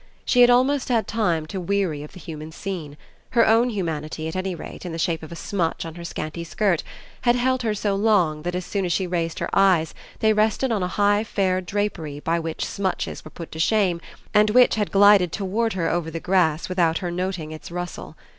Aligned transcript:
She 0.25 0.41
had 0.41 0.49
almost 0.49 0.89
had 0.89 1.05
time 1.07 1.45
to 1.45 1.61
weary 1.61 2.01
of 2.01 2.13
the 2.13 2.19
human 2.19 2.51
scene; 2.51 2.97
her 3.33 3.47
own 3.47 3.69
humanity 3.69 4.27
at 4.27 4.35
any 4.35 4.55
rate, 4.55 4.83
in 4.83 4.91
the 4.93 4.97
shape 4.97 5.21
of 5.21 5.31
a 5.31 5.35
smutch 5.35 5.85
on 5.85 5.93
her 5.93 6.03
scanty 6.03 6.43
skirt, 6.43 6.81
had 7.21 7.35
held 7.35 7.61
her 7.61 7.75
so 7.75 7.93
long 7.93 8.41
that 8.41 8.55
as 8.55 8.65
soon 8.65 8.83
as 8.83 8.91
she 8.91 9.05
raised 9.05 9.37
her 9.37 9.49
eyes 9.53 9.93
they 10.17 10.33
rested 10.33 10.71
on 10.71 10.81
a 10.81 10.87
high 10.87 11.23
fair 11.23 11.61
drapery 11.61 12.19
by 12.19 12.39
which 12.39 12.65
smutches 12.65 13.23
were 13.23 13.29
put 13.29 13.51
to 13.51 13.59
shame 13.59 14.01
and 14.33 14.49
which 14.49 14.73
had 14.73 14.91
glided 14.91 15.31
toward 15.31 15.73
her 15.73 15.87
over 15.87 16.09
the 16.09 16.19
grass 16.19 16.67
without 16.67 16.97
her 16.97 17.11
noting 17.11 17.51
its 17.51 17.69
rustle. 17.69 18.17